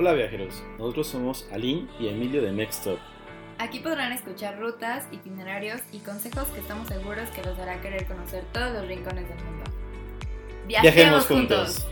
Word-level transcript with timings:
Hola 0.00 0.14
viajeros, 0.14 0.62
nosotros 0.78 1.08
somos 1.08 1.46
Aline 1.52 1.86
y 2.00 2.08
Emilio 2.08 2.40
de 2.40 2.52
Mextop. 2.52 2.98
Aquí 3.58 3.80
podrán 3.80 4.12
escuchar 4.12 4.58
rutas, 4.58 5.06
itinerarios 5.12 5.82
y 5.92 5.98
consejos 5.98 6.48
que 6.48 6.60
estamos 6.60 6.88
seguros 6.88 7.28
que 7.28 7.42
los 7.42 7.58
hará 7.58 7.82
querer 7.82 8.06
conocer 8.06 8.42
todos 8.50 8.72
los 8.72 8.88
rincones 8.88 9.28
del 9.28 9.36
mundo. 9.44 9.64
Viajemos, 10.66 11.26
juntos. 11.26 11.86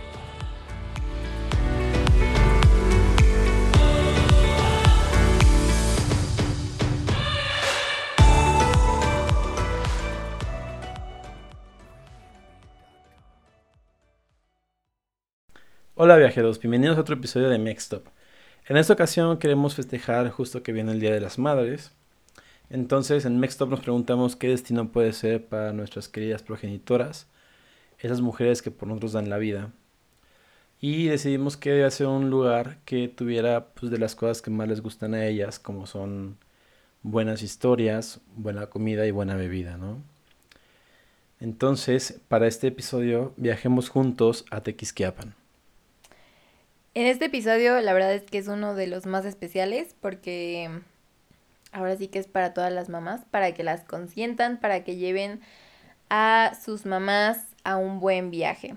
Hola 16.01 16.17
viajeros, 16.17 16.61
bienvenidos 16.61 16.97
a 16.97 17.01
otro 17.01 17.17
episodio 17.17 17.49
de 17.49 17.59
Mextop. 17.59 18.07
En 18.69 18.77
esta 18.77 18.93
ocasión 18.93 19.37
queremos 19.39 19.75
festejar 19.75 20.31
justo 20.31 20.63
que 20.63 20.71
viene 20.71 20.93
el 20.93 21.01
Día 21.01 21.13
de 21.13 21.21
las 21.21 21.41
Madres. 21.41 21.91
Entonces 22.71 23.25
en 23.25 23.41
Mextop 23.41 23.69
nos 23.69 23.81
preguntamos 23.81 24.37
qué 24.37 24.47
destino 24.47 24.93
puede 24.93 25.13
ser 25.13 25.45
para 25.45 25.73
nuestras 25.73 26.09
queridas 26.09 26.45
progenitoras, 26.45 27.27
esas 27.99 28.21
mujeres 28.21 28.63
que 28.63 28.71
por 28.71 28.87
nosotros 28.87 29.15
dan 29.15 29.29
la 29.29 29.39
vida. 29.39 29.73
Y 30.81 31.09
decidimos 31.09 31.57
que 31.57 31.73
debe 31.73 31.91
ser 31.91 32.07
un 32.07 32.31
lugar 32.31 32.79
que 32.85 33.09
tuviera 33.09 33.65
pues, 33.75 33.91
de 33.91 33.99
las 33.99 34.15
cosas 34.15 34.41
que 34.41 34.53
más 34.53 34.69
les 34.69 34.81
gustan 34.81 35.15
a 35.15 35.27
ellas, 35.27 35.59
como 35.59 35.89
son 35.89 36.37
buenas 37.03 37.43
historias, 37.43 38.21
buena 38.37 38.69
comida 38.69 39.05
y 39.05 39.11
buena 39.11 39.35
bebida, 39.35 39.77
¿no? 39.77 40.01
Entonces, 41.41 42.21
para 42.29 42.47
este 42.47 42.69
episodio, 42.69 43.35
viajemos 43.37 43.89
juntos 43.89 44.45
a 44.53 44.61
Tequisquiapan. 44.61 45.38
En 46.95 47.07
este 47.07 47.27
episodio 47.27 47.81
la 47.81 47.93
verdad 47.93 48.13
es 48.15 48.23
que 48.23 48.39
es 48.39 48.49
uno 48.49 48.75
de 48.75 48.87
los 48.87 49.07
más 49.07 49.25
especiales 49.25 49.95
porque 50.01 50.71
ahora 51.73 51.97
sí 51.97 52.09
que 52.09 52.19
es 52.19 52.27
para 52.27 52.55
todas 52.55 52.73
las 52.73 52.89
mamás, 52.89 53.25
para 53.31 53.53
que 53.53 53.63
las 53.63 53.85
consientan, 53.85 54.59
para 54.59 54.85
que 54.85 54.97
lleven 54.97 55.41
a 56.11 56.53
sus 56.61 56.87
mamás 56.87 57.47
a 57.65 57.77
un 57.77 58.01
buen 58.01 58.31
viaje. 58.31 58.75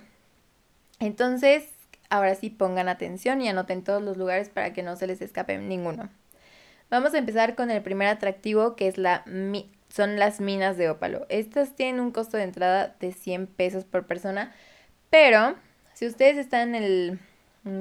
Entonces, 1.00 1.70
ahora 2.10 2.36
sí 2.36 2.50
pongan 2.50 2.90
atención 2.90 3.42
y 3.42 3.50
anoten 3.50 3.84
todos 3.84 4.02
los 4.02 4.18
lugares 4.18 4.50
para 4.50 4.74
que 4.74 4.84
no 4.84 4.96
se 4.96 5.08
les 5.08 5.22
escape 5.22 5.58
ninguno. 5.58 6.10
Vamos 6.90 7.14
a 7.14 7.18
empezar 7.18 7.56
con 7.56 7.72
el 7.72 7.82
primer 7.82 8.08
atractivo 8.08 8.76
que 8.76 8.88
es 8.88 8.98
la 8.98 9.24
son 9.90 10.20
las 10.20 10.40
minas 10.40 10.78
de 10.78 10.90
ópalo. 10.90 11.26
Estas 11.30 11.76
tienen 11.76 12.02
un 12.02 12.12
costo 12.12 12.38
de 12.38 12.44
entrada 12.44 12.96
de 13.00 13.12
100 13.12 13.48
pesos 13.48 13.84
por 13.84 14.08
persona, 14.08 14.54
pero 15.10 15.56
si 15.94 16.08
ustedes 16.08 16.38
están 16.38 16.76
en 16.76 16.84
el 16.84 17.20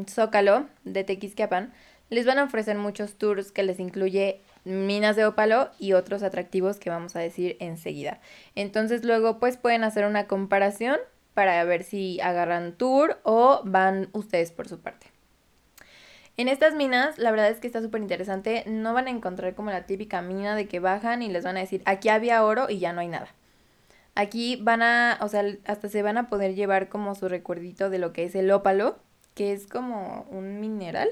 Zócalo 0.09 0.67
de 0.84 1.05
Tequisquiapan, 1.05 1.73
les 2.11 2.27
van 2.27 2.39
a 2.39 2.45
ofrecer 2.45 2.77
muchos 2.77 3.14
tours 3.14 3.53
que 3.53 3.62
les 3.62 3.78
incluye 3.81 4.41
minas 4.64 5.17
de 5.17 5.25
ópalo 5.25 5.70
y 5.78 5.92
otros 5.92 6.23
atractivos 6.23 6.78
que 6.78 6.91
vamos 6.91 7.17
a 7.17 7.20
decir 7.20 7.56
enseguida. 7.61 8.20
Entonces 8.55 9.05
luego 9.05 9.39
pues 9.39 9.56
pueden 9.56 9.84
hacer 9.84 10.05
una 10.05 10.27
comparación 10.27 10.98
para 11.34 11.62
ver 11.64 11.84
si 11.84 12.20
agarran 12.20 12.77
tour 12.77 13.20
o 13.23 13.62
van 13.64 14.08
ustedes 14.12 14.51
por 14.51 14.69
su 14.69 14.81
parte. 14.81 15.06
En 16.36 16.48
estas 16.48 16.75
minas, 16.75 17.19
la 17.19 17.31
verdad 17.31 17.51
es 17.51 17.61
que 17.61 17.67
está 17.67 17.83
súper 17.83 18.01
interesante. 18.01 18.64
No 18.67 18.95
van 18.95 19.06
a 19.06 19.11
encontrar 19.11 19.55
como 19.55 19.70
la 19.70 19.86
típica 19.86 20.23
mina 20.23 20.56
de 20.56 20.67
que 20.67 20.81
bajan 20.81 21.23
y 21.23 21.28
les 21.28 21.45
van 21.45 21.56
a 21.56 21.61
decir, 21.61 21.83
aquí 21.84 22.08
había 22.08 22.45
oro 22.45 22.70
y 22.70 22.78
ya 22.78 22.92
no 22.92 23.01
hay 23.01 23.08
nada. 23.08 23.28
Aquí 24.14 24.56
van 24.56 24.83
a, 24.83 25.19
o 25.20 25.28
sea, 25.28 25.45
hasta 25.67 25.89
se 25.89 26.03
van 26.03 26.19
a 26.19 26.28
poder 26.28 26.55
llevar 26.55 26.89
como 26.89 27.14
su 27.14 27.28
recuerdito 27.28 27.91
de 27.91 27.98
lo 27.98 28.12
que 28.12 28.25
es 28.25 28.34
el 28.34 28.51
ópalo, 28.51 28.98
que 29.41 29.55
es 29.55 29.66
como 29.66 30.27
un 30.30 30.60
mineral, 30.60 31.08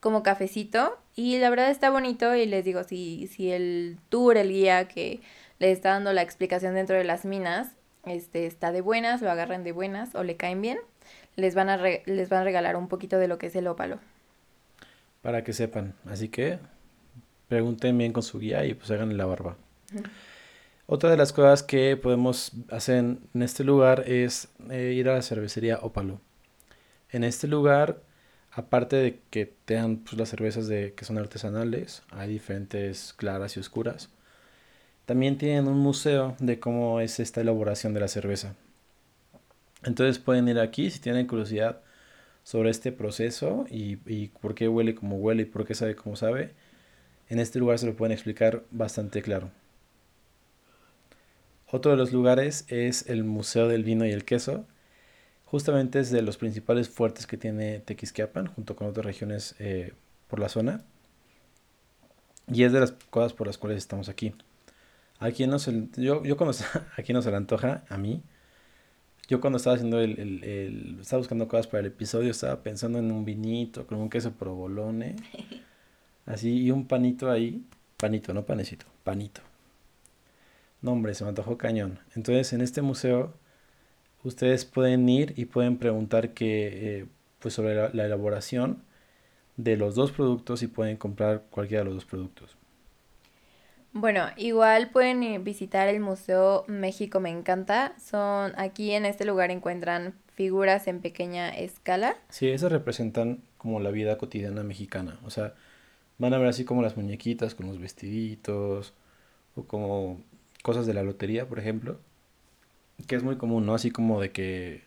como 0.00 0.22
cafecito, 0.22 0.98
y 1.14 1.38
la 1.38 1.48
verdad 1.48 1.70
está 1.70 1.88
bonito 1.88 2.34
y 2.34 2.44
les 2.44 2.66
digo, 2.66 2.84
si, 2.84 3.28
si 3.28 3.50
el 3.50 3.96
tour, 4.10 4.36
el 4.36 4.50
guía 4.50 4.88
que 4.88 5.22
les 5.58 5.70
está 5.74 5.92
dando 5.92 6.12
la 6.12 6.20
explicación 6.20 6.74
dentro 6.74 6.96
de 6.96 7.04
las 7.04 7.24
minas, 7.24 7.68
este, 8.04 8.44
está 8.44 8.72
de 8.72 8.82
buenas, 8.82 9.22
lo 9.22 9.30
agarran 9.30 9.64
de 9.64 9.72
buenas 9.72 10.14
o 10.14 10.22
le 10.22 10.36
caen 10.36 10.60
bien, 10.60 10.78
les 11.36 11.54
van 11.54 11.70
a, 11.70 11.78
les 11.78 12.28
van 12.28 12.40
a 12.40 12.44
regalar 12.44 12.76
un 12.76 12.88
poquito 12.88 13.16
de 13.18 13.26
lo 13.26 13.38
que 13.38 13.46
es 13.46 13.56
el 13.56 13.68
ópalo. 13.68 14.00
Para 15.22 15.42
que 15.42 15.54
sepan, 15.54 15.94
así 16.04 16.28
que 16.28 16.58
pregunten 17.48 17.96
bien 17.96 18.12
con 18.12 18.22
su 18.22 18.38
guía 18.38 18.66
y 18.66 18.74
pues 18.74 18.90
hagan 18.90 19.16
la 19.16 19.24
barba. 19.24 19.56
Otra 20.84 21.08
de 21.08 21.16
las 21.16 21.32
cosas 21.32 21.62
que 21.62 21.96
podemos 21.96 22.52
hacer 22.70 22.96
en 22.96 23.42
este 23.42 23.64
lugar 23.64 24.04
es 24.06 24.50
eh, 24.68 24.92
ir 24.94 25.08
a 25.08 25.14
la 25.14 25.22
cervecería 25.22 25.78
Ópalo. 25.80 26.20
En 27.16 27.24
este 27.24 27.48
lugar, 27.48 28.02
aparte 28.52 28.96
de 28.96 29.20
que 29.30 29.46
te 29.46 29.80
pues, 30.04 30.18
las 30.18 30.28
cervezas 30.28 30.68
que 30.68 31.04
son 31.06 31.16
artesanales, 31.16 32.02
hay 32.10 32.28
diferentes 32.28 33.14
claras 33.14 33.56
y 33.56 33.60
oscuras. 33.60 34.10
También 35.06 35.38
tienen 35.38 35.66
un 35.66 35.78
museo 35.78 36.36
de 36.40 36.60
cómo 36.60 37.00
es 37.00 37.18
esta 37.18 37.40
elaboración 37.40 37.94
de 37.94 38.00
la 38.00 38.08
cerveza. 38.08 38.54
Entonces 39.84 40.18
pueden 40.18 40.46
ir 40.46 40.58
aquí 40.58 40.90
si 40.90 40.98
tienen 41.00 41.26
curiosidad 41.26 41.80
sobre 42.42 42.68
este 42.68 42.92
proceso 42.92 43.64
y, 43.70 43.96
por 44.42 44.54
qué 44.54 44.68
huele 44.68 44.94
como 44.94 45.16
huele 45.16 45.44
y 45.44 45.46
por 45.46 45.66
qué 45.66 45.74
sabe 45.74 45.96
como 45.96 46.16
sabe. 46.16 46.52
En 47.30 47.38
este 47.38 47.58
lugar 47.58 47.78
se 47.78 47.86
lo 47.86 47.96
pueden 47.96 48.12
explicar 48.12 48.62
bastante 48.70 49.22
claro. 49.22 49.50
Otro 51.70 51.92
de 51.92 51.96
los 51.96 52.12
lugares 52.12 52.66
es 52.68 53.08
el 53.08 53.24
Museo 53.24 53.68
del 53.68 53.84
Vino 53.84 54.04
y 54.04 54.10
el 54.10 54.26
Queso, 54.26 54.66
Justamente 55.46 56.00
es 56.00 56.10
de 56.10 56.22
los 56.22 56.36
principales 56.36 56.88
fuertes 56.88 57.26
que 57.26 57.36
tiene 57.36 57.78
Tequisquiapan, 57.78 58.48
junto 58.48 58.74
con 58.74 58.88
otras 58.88 59.06
regiones 59.06 59.54
eh, 59.60 59.94
por 60.26 60.40
la 60.40 60.48
zona. 60.48 60.84
Y 62.48 62.64
es 62.64 62.72
de 62.72 62.80
las 62.80 62.92
cosas 63.10 63.32
por 63.32 63.46
las 63.46 63.56
cuales 63.56 63.78
estamos 63.78 64.08
aquí. 64.08 64.34
Aquí 65.20 65.46
no 65.46 65.58
se, 65.60 65.88
yo, 65.96 66.22
yo 66.24 66.36
cuando 66.36 66.56
aquí 66.96 67.12
no 67.12 67.22
se 67.22 67.30
le 67.30 67.36
antoja 67.36 67.84
a 67.88 67.96
mí. 67.96 68.22
Yo 69.28 69.40
cuando 69.40 69.56
estaba 69.56 69.74
haciendo 69.74 70.00
el, 70.00 70.18
el, 70.44 70.98
estaba 71.00 71.18
buscando 71.18 71.48
cosas 71.48 71.68
para 71.68 71.80
el 71.80 71.86
episodio, 71.86 72.30
estaba 72.32 72.62
pensando 72.62 72.98
en 72.98 73.10
un 73.10 73.24
vinito, 73.24 73.86
con 73.86 73.98
un 73.98 74.10
queso 74.10 74.32
provolone. 74.32 75.16
Así, 76.26 76.64
y 76.64 76.70
un 76.72 76.88
panito 76.88 77.30
ahí. 77.30 77.64
Panito, 77.96 78.34
no 78.34 78.44
panecito, 78.44 78.84
panito. 79.04 79.40
No, 80.82 80.92
hombre, 80.92 81.14
se 81.14 81.22
me 81.22 81.30
antojó 81.30 81.56
cañón. 81.56 82.00
Entonces, 82.16 82.52
en 82.52 82.60
este 82.60 82.82
museo 82.82 83.34
ustedes 84.26 84.64
pueden 84.64 85.08
ir 85.08 85.32
y 85.36 85.44
pueden 85.44 85.78
preguntar 85.78 86.30
que, 86.30 86.98
eh, 86.98 87.06
pues 87.38 87.54
sobre 87.54 87.74
la, 87.74 88.04
elaboración 88.04 88.82
de 89.56 89.76
los 89.76 89.94
dos 89.94 90.10
productos 90.10 90.62
y 90.62 90.66
pueden 90.66 90.96
comprar 90.96 91.44
cualquiera 91.50 91.82
de 91.82 91.86
los 91.86 91.94
dos 91.94 92.04
productos. 92.04 92.56
Bueno, 93.92 94.26
igual 94.36 94.90
pueden 94.90 95.42
visitar 95.42 95.88
el 95.88 96.00
Museo 96.00 96.64
México 96.66 97.20
Me 97.20 97.30
Encanta. 97.30 97.94
Son 97.98 98.52
aquí 98.58 98.92
en 98.92 99.06
este 99.06 99.24
lugar 99.24 99.50
encuentran 99.50 100.14
figuras 100.34 100.86
en 100.86 101.00
pequeña 101.00 101.48
escala. 101.48 102.16
Sí, 102.28 102.48
esas 102.48 102.72
representan 102.72 103.42
como 103.56 103.80
la 103.80 103.90
vida 103.90 104.18
cotidiana 104.18 104.62
mexicana. 104.64 105.18
O 105.24 105.30
sea, 105.30 105.54
van 106.18 106.34
a 106.34 106.38
ver 106.38 106.48
así 106.48 106.66
como 106.66 106.82
las 106.82 106.96
muñequitas 106.96 107.54
con 107.54 107.68
los 107.68 107.78
vestiditos 107.78 108.92
o 109.54 109.64
como 109.64 110.20
cosas 110.62 110.86
de 110.86 110.92
la 110.92 111.02
lotería, 111.02 111.48
por 111.48 111.58
ejemplo 111.58 111.98
que 113.06 113.16
es 113.16 113.22
muy 113.22 113.36
común, 113.36 113.66
¿no? 113.66 113.74
Así 113.74 113.90
como 113.90 114.20
de 114.20 114.32
que 114.32 114.84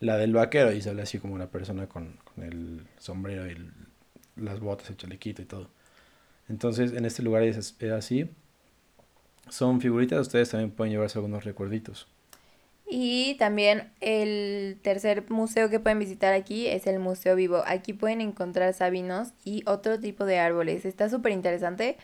la 0.00 0.16
del 0.16 0.32
vaquero 0.32 0.72
y 0.72 0.82
sale 0.82 1.02
así 1.02 1.18
como 1.18 1.34
una 1.34 1.50
persona 1.50 1.88
con, 1.88 2.18
el 2.38 2.86
sombrero 2.98 3.46
y 3.50 3.56
las 4.36 4.60
botas, 4.60 4.90
el 4.90 4.96
chalequito 4.96 5.42
y 5.42 5.44
todo. 5.44 5.70
Entonces, 6.48 6.92
en 6.92 7.04
este 7.04 7.22
lugar 7.22 7.42
es, 7.42 7.76
así. 7.92 8.28
Son 9.48 9.80
figuritas, 9.80 10.20
ustedes 10.20 10.50
también 10.50 10.70
pueden 10.70 10.92
llevarse 10.92 11.18
algunos 11.18 11.44
recuerditos. 11.44 12.08
Y 12.88 13.36
también 13.38 13.90
el 14.00 14.78
tercer 14.82 15.30
museo 15.30 15.70
que 15.70 15.80
pueden 15.80 15.98
visitar 15.98 16.34
aquí 16.34 16.66
es 16.66 16.86
el 16.86 16.98
Museo 16.98 17.36
Vivo. 17.36 17.62
Aquí 17.66 17.92
pueden 17.92 18.20
encontrar 18.20 18.74
sabinos 18.74 19.28
y 19.44 19.62
otro 19.66 19.98
tipo 20.00 20.24
de 20.24 20.38
árboles. 20.38 20.84
Está 20.84 21.08
súper 21.08 21.32
interesante 21.32 21.96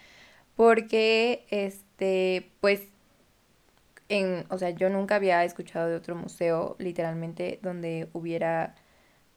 porque, 0.56 1.46
este, 1.50 2.50
pues 2.60 2.82
en, 4.08 4.44
o 4.50 4.58
sea, 4.58 4.70
yo 4.70 4.88
nunca 4.90 5.16
había 5.16 5.44
escuchado 5.44 5.88
de 5.88 5.96
otro 5.96 6.14
museo 6.16 6.76
literalmente 6.78 7.58
donde 7.62 8.08
hubiera 8.12 8.74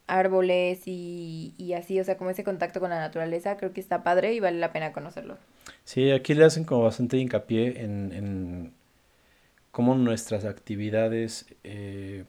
árboles 0.07 0.83
y, 0.87 1.53
y 1.57 1.73
así, 1.73 1.99
o 1.99 2.03
sea, 2.03 2.17
como 2.17 2.29
ese 2.29 2.43
contacto 2.43 2.79
con 2.79 2.89
la 2.89 2.99
naturaleza, 2.99 3.57
creo 3.57 3.73
que 3.73 3.81
está 3.81 4.03
padre 4.03 4.33
y 4.33 4.39
vale 4.39 4.59
la 4.59 4.73
pena 4.73 4.91
conocerlo. 4.91 5.37
Sí, 5.83 6.11
aquí 6.11 6.33
le 6.33 6.45
hacen 6.45 6.63
como 6.65 6.83
bastante 6.83 7.17
hincapié 7.17 7.83
en, 7.83 8.11
en 8.11 8.73
cómo 9.71 9.95
nuestras 9.95 10.45
actividades 10.45 11.45
eh, 11.63 12.25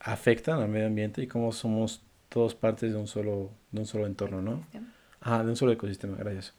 afectan 0.00 0.60
al 0.60 0.68
medio 0.68 0.86
ambiente 0.86 1.22
y 1.22 1.26
cómo 1.26 1.52
somos 1.52 2.02
todos 2.28 2.54
partes 2.54 2.92
de 2.92 2.98
un 2.98 3.06
solo, 3.06 3.50
de 3.70 3.80
un 3.80 3.86
solo 3.86 4.06
entorno, 4.06 4.40
¿no? 4.40 4.64
Ah, 5.20 5.44
de 5.44 5.50
un 5.50 5.56
solo 5.56 5.72
ecosistema, 5.72 6.16
gracias. 6.16 6.54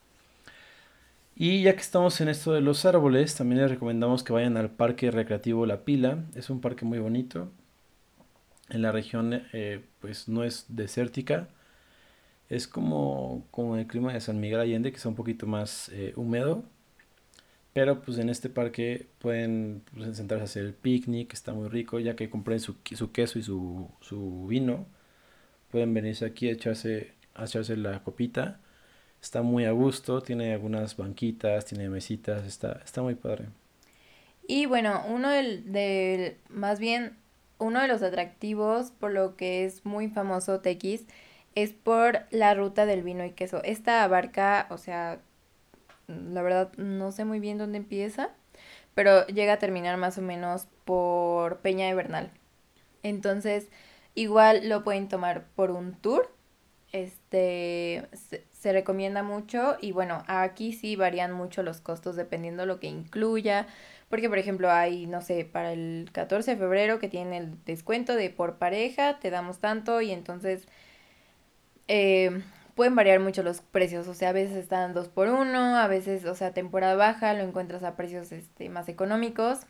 Y 1.36 1.64
ya 1.64 1.74
que 1.74 1.82
estamos 1.82 2.22
en 2.22 2.30
esto 2.30 2.54
de 2.54 2.62
los 2.62 2.86
árboles, 2.86 3.36
también 3.36 3.62
les 3.62 3.72
recomendamos 3.72 4.24
que 4.24 4.34
vayan 4.34 4.56
al 4.58 4.70
Parque 4.70 5.10
Recreativo 5.12 5.66
La 5.66 5.84
Pila. 5.84 6.26
Es 6.36 6.50
un 6.50 6.62
parque 6.62 6.86
muy 6.86 7.00
bonito. 7.00 7.52
En 8.70 8.82
la 8.82 8.92
región, 8.92 9.42
eh, 9.54 9.82
pues 10.00 10.28
no 10.28 10.44
es 10.44 10.66
desértica. 10.70 11.48
Es 12.50 12.68
como, 12.68 13.46
como 13.52 13.78
el 13.78 13.88
clima 13.88 14.14
de 14.14 14.22
San 14.22 14.40
Miguel 14.40 14.60
Allende, 14.60 14.92
que 14.92 14.98
es 14.98 15.06
un 15.06 15.16
poquito 15.16 15.48
más 15.48 15.90
eh, 15.90 16.14
húmedo. 16.16 16.64
Pero 17.74 18.02
pues 18.02 18.20
en 18.20 18.30
este 18.30 18.50
parque 18.50 19.08
pueden 19.20 19.84
pues, 19.94 20.16
sentarse 20.18 20.42
a 20.44 20.46
hacer 20.46 20.66
el 20.66 20.74
picnic, 20.74 21.34
está 21.34 21.54
muy 21.54 21.70
rico, 21.70 22.00
ya 22.00 22.16
que 22.16 22.30
compren 22.30 22.60
su, 22.60 22.76
su 22.96 23.12
queso 23.12 23.40
y 23.40 23.44
su, 23.44 23.90
su 24.02 24.46
vino. 24.48 24.86
Pueden 25.72 25.94
venirse 25.94 26.26
aquí 26.26 26.50
a 26.50 26.54
echarse, 26.54 27.14
a 27.36 27.46
echarse 27.46 27.78
la 27.78 28.04
copita. 28.04 28.60
Está 29.24 29.42
muy 29.42 29.64
a 29.64 29.72
gusto, 29.72 30.22
tiene 30.22 30.54
algunas 30.54 30.98
banquitas, 30.98 31.64
tiene 31.64 31.88
mesitas, 31.88 32.46
está, 32.46 32.82
está 32.84 33.02
muy 33.02 33.16
padre. 33.16 33.46
Y 34.46 34.66
bueno, 34.66 35.02
uno 35.08 35.30
del, 35.30 35.72
del, 35.72 36.36
más 36.50 36.78
bien, 36.78 37.16
uno 37.58 37.82
de 37.82 37.88
los 37.88 38.04
atractivos 38.04 38.92
por 38.92 39.14
lo 39.14 39.38
que 39.38 39.64
es 39.64 39.86
muy 39.86 40.10
famoso 40.10 40.60
Tequis 40.60 41.06
es 41.56 41.72
por 41.72 42.24
la 42.32 42.54
ruta 42.54 42.86
del 42.86 43.02
vino 43.02 43.24
y 43.24 43.32
queso. 43.32 43.64
Esta 43.64 44.04
abarca, 44.04 44.68
o 44.70 44.78
sea, 44.78 45.22
la 46.08 46.42
verdad 46.42 46.74
no 46.76 47.14
sé 47.14 47.24
muy 47.24 47.40
bien 47.40 47.58
dónde 47.58 47.78
empieza, 47.78 48.30
pero 48.94 49.26
llega 49.28 49.54
a 49.54 49.60
terminar 49.60 49.96
más 49.96 50.18
o 50.18 50.22
menos 50.22 50.68
por 50.84 51.60
Peña 51.60 51.88
de 51.88 51.94
Bernal. 51.96 52.30
Entonces, 53.04 53.70
igual 54.16 54.68
lo 54.68 54.84
pueden 54.84 55.08
tomar 55.08 55.46
por 55.56 55.72
un 55.72 55.94
tour. 55.94 56.30
Este 56.92 58.06
se, 58.64 58.74
recomienda 58.74 59.24
mucho 59.24 59.78
y 59.82 59.92
bueno, 59.92 60.24
aquí 60.28 60.74
sí 60.74 60.96
varían 60.96 61.32
mucho 61.32 61.64
los 61.64 61.82
costos 61.82 62.16
dependiendo 62.16 62.66
lo 62.66 62.80
que 62.80 62.88
incluya. 62.88 63.68
Porque, 64.10 64.30
por 64.30 64.38
ejemplo, 64.38 64.72
hay, 64.72 65.08
no 65.08 65.22
sé, 65.22 65.44
para 65.44 65.74
el 65.74 66.10
14 66.12 66.52
de 66.52 66.58
febrero 66.58 67.00
que 67.00 67.10
tiene 67.10 67.38
el 67.38 67.64
descuento 67.66 68.16
de 68.16 68.30
por 68.30 68.58
pareja, 68.58 69.20
te 69.20 69.30
damos 69.32 69.60
tanto 69.60 70.02
y 70.02 70.12
entonces 70.12 70.68
eh, 71.88 72.42
pueden 72.76 72.96
variar 72.96 73.20
mucho 73.20 73.44
los 73.44 73.62
precios, 73.62 74.08
o 74.08 74.14
sea, 74.14 74.30
a 74.30 74.34
veces 74.34 74.56
están 74.56 74.94
dos 74.94 75.08
por 75.08 75.28
uno, 75.28 75.78
a 75.78 75.88
veces, 75.88 76.26
o 76.26 76.36
sea, 76.36 76.54
temporada 76.54 76.96
baja, 76.96 77.34
lo 77.34 77.42
encuentras 77.44 77.84
a 77.84 77.96
precios 77.96 78.32
este, 78.32 78.70
más 78.70 78.88
económicos. 78.90 79.62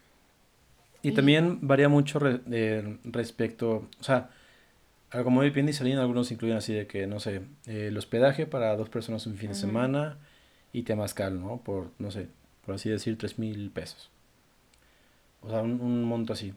Y, 1.02 1.10
y... 1.10 1.14
también 1.14 1.60
varía 1.62 1.90
mucho 1.90 2.20
re, 2.20 2.42
eh, 2.52 2.98
respecto, 3.04 3.88
o 4.00 4.04
sea, 4.04 4.30
como 5.24 5.42
bien 5.42 5.66
dice 5.66 5.80
Salina, 5.80 6.02
algunos 6.02 6.32
incluyen 6.32 6.58
así 6.58 6.74
de 6.74 6.88
que, 6.88 7.06
no 7.08 7.20
sé, 7.20 7.42
eh, 7.68 7.88
el 7.88 7.98
hospedaje 7.98 8.46
para 8.48 8.76
dos 8.76 8.90
personas 8.90 9.26
un 9.28 9.38
fin 9.38 9.50
de 9.50 9.56
semana 9.56 10.18
y 10.72 10.84
temazcal, 10.84 11.40
¿no? 11.40 11.62
Por, 11.64 11.92
no 12.00 12.10
sé, 12.10 12.28
por 12.66 12.76
así 12.76 12.90
decir, 12.90 13.18
tres 13.18 13.38
mil 13.38 13.70
pesos. 13.70 14.10
O 15.42 15.50
sea, 15.50 15.62
un, 15.62 15.82
un, 15.82 16.04
monto 16.04 16.34
así. 16.34 16.54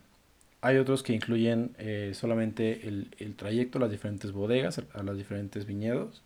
Hay 0.63 0.79
otros 0.79 1.03
que 1.03 1.13
incluyen 1.13 1.75
eh, 1.79 2.13
solamente 2.15 2.89
el, 2.89 3.15
el, 3.19 3.35
trayecto 3.37 3.79
a 3.79 3.83
las 3.83 3.91
diferentes 3.91 4.33
bodegas, 4.33 4.81
a 4.95 5.03
los 5.03 5.17
diferentes 5.17 5.67
viñedos 5.67 6.23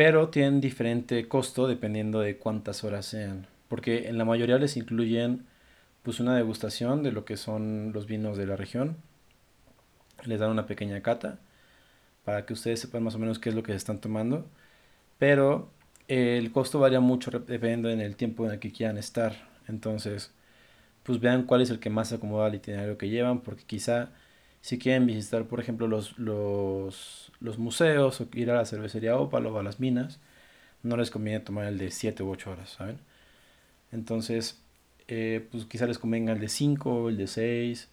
pero 0.00 0.30
tienen 0.30 0.62
diferente 0.62 1.28
costo 1.28 1.68
dependiendo 1.68 2.20
de 2.20 2.38
cuántas 2.38 2.84
horas 2.84 3.04
sean. 3.04 3.46
Porque 3.68 4.08
en 4.08 4.16
la 4.16 4.24
mayoría 4.24 4.56
les 4.56 4.78
incluyen 4.78 5.44
pues 6.02 6.20
una 6.20 6.34
degustación 6.34 7.02
de 7.02 7.12
lo 7.12 7.26
que 7.26 7.36
son 7.36 7.92
los 7.92 8.06
vinos 8.06 8.38
de 8.38 8.46
la 8.46 8.56
región. 8.56 8.96
Les 10.24 10.40
dan 10.40 10.50
una 10.50 10.66
pequeña 10.66 11.00
cata 11.02 11.38
para 12.24 12.46
que 12.46 12.52
ustedes 12.54 12.80
sepan 12.80 13.02
más 13.04 13.14
o 13.14 13.18
menos 13.18 13.38
qué 13.38 13.50
es 13.50 13.54
lo 13.54 13.62
que 13.62 13.74
están 13.74 14.00
tomando. 14.00 14.46
Pero 15.18 15.70
el 16.08 16.52
costo 16.52 16.80
varía 16.80 17.00
mucho 17.00 17.30
dependiendo 17.30 17.90
en 17.90 18.00
el 18.00 18.16
tiempo 18.16 18.46
en 18.46 18.52
el 18.52 18.58
que 18.60 18.72
quieran 18.72 18.98
estar. 18.98 19.48
Entonces, 19.68 20.32
pues 21.04 21.20
vean 21.20 21.44
cuál 21.44 21.62
es 21.62 21.70
el 21.70 21.80
que 21.80 21.90
más 21.90 22.08
se 22.08 22.16
acomoda 22.16 22.46
al 22.46 22.54
itinerario 22.54 22.98
que 22.98 23.08
llevan, 23.08 23.40
porque 23.42 23.64
quizá 23.64 24.10
si 24.62 24.78
quieren 24.78 25.06
visitar, 25.06 25.46
por 25.46 25.60
ejemplo, 25.60 25.88
los, 25.88 26.18
los, 26.18 27.32
los 27.40 27.58
museos 27.58 28.20
o 28.20 28.28
ir 28.34 28.50
a 28.50 28.56
la 28.56 28.66
cervecería 28.66 29.16
Ópalo 29.18 29.54
o 29.54 29.58
a 29.58 29.62
las 29.62 29.80
minas, 29.80 30.20
no 30.82 30.96
les 30.96 31.10
conviene 31.10 31.40
tomar 31.40 31.66
el 31.66 31.78
de 31.78 31.90
7 31.90 32.22
u 32.22 32.30
8 32.30 32.52
horas, 32.52 32.70
¿saben? 32.70 32.98
Entonces, 33.92 34.60
eh, 35.08 35.46
pues 35.50 35.66
quizá 35.66 35.86
les 35.86 35.98
convenga 35.98 36.32
el 36.32 36.40
de 36.40 36.48
5, 36.48 37.08
el 37.08 37.16
de 37.16 37.26
6, 37.26 37.88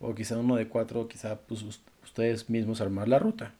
o 0.00 0.14
quizá 0.14 0.38
uno 0.38 0.56
de 0.56 0.68
4, 0.68 1.08
quizá 1.08 1.36
pues 1.40 1.62
ustedes 2.02 2.48
mismos 2.48 2.80
armar 2.80 3.08
la 3.08 3.18
ruta. 3.18 3.52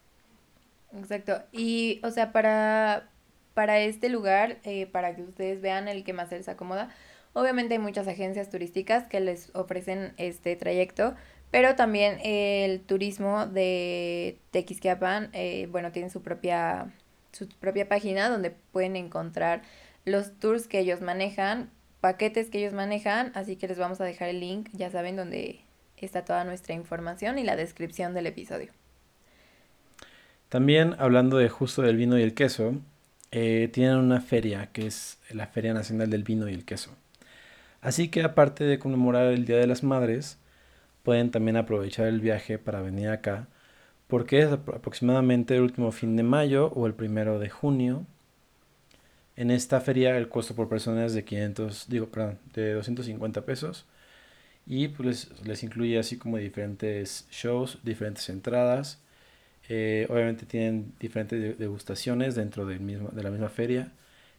Exacto. 0.96 1.42
Y, 1.52 2.00
o 2.02 2.10
sea, 2.10 2.32
para, 2.32 3.08
para 3.54 3.80
este 3.80 4.08
lugar, 4.08 4.58
eh, 4.64 4.86
para 4.86 5.14
que 5.14 5.22
ustedes 5.22 5.60
vean 5.60 5.88
el 5.88 6.04
que 6.04 6.12
más 6.12 6.30
les 6.30 6.48
acomoda, 6.48 6.90
obviamente 7.32 7.74
hay 7.74 7.80
muchas 7.80 8.08
agencias 8.08 8.50
turísticas 8.50 9.06
que 9.06 9.20
les 9.20 9.54
ofrecen 9.54 10.14
este 10.16 10.56
trayecto, 10.56 11.14
pero 11.50 11.76
también 11.76 12.18
el 12.22 12.80
turismo 12.80 13.46
de 13.46 14.38
Tequisquiapan, 14.50 15.30
eh, 15.32 15.66
bueno, 15.70 15.92
tiene 15.92 16.10
su 16.10 16.22
propia, 16.22 16.92
su 17.32 17.48
propia 17.48 17.88
página 17.88 18.28
donde 18.28 18.50
pueden 18.50 18.96
encontrar 18.96 19.62
los 20.04 20.38
tours 20.38 20.68
que 20.68 20.80
ellos 20.80 21.00
manejan, 21.00 21.70
paquetes 22.00 22.50
que 22.50 22.58
ellos 22.58 22.74
manejan, 22.74 23.32
así 23.34 23.56
que 23.56 23.68
les 23.68 23.78
vamos 23.78 24.00
a 24.00 24.04
dejar 24.04 24.28
el 24.28 24.40
link, 24.40 24.68
ya 24.72 24.90
saben, 24.90 25.16
donde 25.16 25.60
está 26.06 26.24
toda 26.24 26.44
nuestra 26.44 26.74
información 26.74 27.38
y 27.38 27.44
la 27.44 27.56
descripción 27.56 28.14
del 28.14 28.26
episodio. 28.26 28.72
También 30.48 30.94
hablando 30.98 31.38
de 31.38 31.48
justo 31.48 31.82
del 31.82 31.96
vino 31.96 32.18
y 32.18 32.22
el 32.22 32.34
queso, 32.34 32.74
eh, 33.30 33.68
tienen 33.72 33.96
una 33.96 34.20
feria 34.20 34.70
que 34.72 34.86
es 34.86 35.18
la 35.30 35.46
Feria 35.46 35.74
Nacional 35.74 36.08
del 36.08 36.24
Vino 36.24 36.48
y 36.48 36.54
el 36.54 36.64
Queso. 36.64 36.90
Así 37.82 38.08
que 38.08 38.22
aparte 38.22 38.64
de 38.64 38.78
conmemorar 38.78 39.26
el 39.26 39.44
Día 39.44 39.58
de 39.58 39.66
las 39.66 39.82
Madres, 39.82 40.38
pueden 41.02 41.30
también 41.30 41.56
aprovechar 41.56 42.06
el 42.06 42.20
viaje 42.20 42.58
para 42.58 42.80
venir 42.80 43.08
acá, 43.10 43.46
porque 44.08 44.40
es 44.40 44.52
aproximadamente 44.52 45.56
el 45.56 45.62
último 45.62 45.92
fin 45.92 46.16
de 46.16 46.22
mayo 46.22 46.68
o 46.74 46.86
el 46.86 46.94
primero 46.94 47.38
de 47.38 47.50
junio. 47.50 48.06
En 49.36 49.50
esta 49.50 49.80
feria 49.80 50.16
el 50.16 50.28
costo 50.28 50.54
por 50.54 50.68
persona 50.68 51.04
es 51.04 51.14
de 51.14 51.24
500, 51.24 51.88
digo, 51.88 52.06
perdón, 52.08 52.38
de 52.54 52.72
250 52.74 53.42
pesos. 53.42 53.86
Y 54.68 54.88
pues 54.88 55.30
les, 55.44 55.62
incluye 55.64 55.98
así 55.98 56.18
como 56.18 56.36
diferentes 56.38 57.26
shows, 57.30 57.78
diferentes 57.82 58.28
entradas. 58.28 59.00
Eh, 59.68 60.06
obviamente 60.10 60.46
tienen 60.46 60.94
diferentes 61.00 61.58
degustaciones 61.58 62.34
dentro 62.34 62.66
del 62.66 62.86
de 63.12 63.22
la 63.22 63.30
misma 63.30 63.48
feria. 63.48 63.92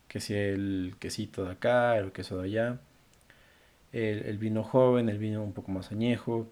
Que 0.07 0.21
si 0.21 0.33
el 0.35 0.95
quesito 0.99 1.45
de 1.45 1.51
acá, 1.53 1.97
el 1.97 2.11
queso 2.11 2.37
de 2.39 2.45
allá 2.45 2.79
el, 3.93 4.25
el, 4.25 4.37
vino 4.37 4.63
joven, 4.63 5.09
el 5.09 5.17
vino 5.17 5.43
un 5.43 5.53
poco 5.53 5.71
más 5.71 5.91
añejo. 5.91 6.51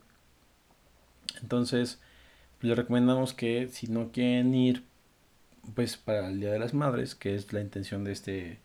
Entonces, 1.42 2.00
les 2.62 2.78
recomendamos 2.78 3.34
que 3.34 3.68
si 3.70 3.88
no 3.88 4.12
quieren 4.12 4.54
ir 4.56 4.84
pues 5.76 5.98
para 5.98 6.28
el 6.30 6.40
Día 6.40 6.52
de 6.52 6.60
las 6.60 6.74
Madres, 6.74 7.16
que 7.16 7.36
es 7.36 7.52
la 7.54 7.62
intención 7.62 8.04
de 8.04 8.14
este, 8.14 8.60